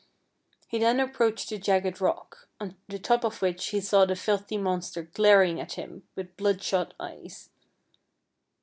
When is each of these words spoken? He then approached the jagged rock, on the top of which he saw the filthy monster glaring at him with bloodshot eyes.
He 0.67 0.79
then 0.79 0.99
approached 0.99 1.49
the 1.49 1.59
jagged 1.59 2.01
rock, 2.01 2.47
on 2.59 2.75
the 2.87 2.97
top 2.97 3.23
of 3.23 3.39
which 3.39 3.67
he 3.67 3.79
saw 3.79 4.03
the 4.03 4.15
filthy 4.15 4.57
monster 4.57 5.03
glaring 5.03 5.61
at 5.61 5.73
him 5.73 6.07
with 6.15 6.35
bloodshot 6.37 6.95
eyes. 6.99 7.51